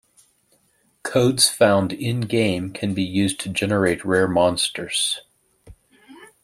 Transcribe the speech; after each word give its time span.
Codes 1.03 1.47
found 1.47 1.93
in-game 1.93 2.73
can 2.73 2.95
be 2.95 3.03
used 3.03 3.39
to 3.41 3.49
generate 3.49 4.03
rare 4.03 4.27
monsters. 4.27 5.21